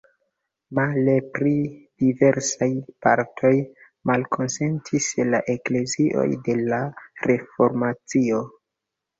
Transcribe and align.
Male, 0.77 1.13
pri 1.35 1.51
diversaj 2.03 2.69
partoj 3.07 3.51
malkonsentis 4.13 5.11
la 5.35 5.43
eklezioj 5.57 6.27
de 6.49 6.59
la 6.73 6.81
Reformacio. 7.29 8.43